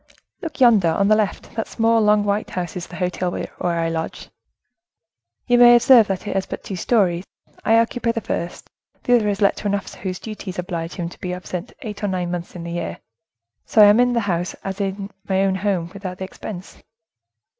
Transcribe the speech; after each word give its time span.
"Look 0.41 0.59
yonder, 0.59 0.87
on 0.89 1.09
the 1.09 1.15
left, 1.15 1.53
that 1.53 1.67
small, 1.67 2.01
long 2.01 2.23
white 2.23 2.49
house 2.49 2.75
is 2.75 2.87
the 2.87 2.95
hotel 2.95 3.29
where 3.29 3.51
I 3.79 3.87
lodge. 3.87 4.31
You 5.45 5.59
may 5.59 5.75
observe 5.75 6.07
that 6.07 6.25
it 6.25 6.33
has 6.35 6.47
but 6.47 6.63
two 6.63 6.75
stories; 6.75 7.23
I 7.63 7.77
occupy 7.77 8.11
the 8.11 8.19
first; 8.19 8.67
the 9.03 9.15
other 9.17 9.27
is 9.29 9.41
let 9.41 9.57
to 9.57 9.67
an 9.67 9.75
officer 9.75 9.99
whose 9.99 10.17
duties 10.17 10.57
oblige 10.57 10.93
him 10.93 11.07
to 11.09 11.19
be 11.21 11.35
absent 11.35 11.73
eight 11.83 12.03
or 12.03 12.07
nine 12.07 12.31
months 12.31 12.55
in 12.55 12.63
the 12.63 12.71
year,—so 12.71 13.79
I 13.79 13.85
am 13.85 13.99
in 13.99 14.13
that 14.13 14.21
house 14.21 14.55
as 14.63 14.81
in 14.81 15.11
my 15.29 15.43
own 15.43 15.53
home, 15.53 15.91
without 15.93 16.17
the 16.17 16.23
expense." 16.25 16.77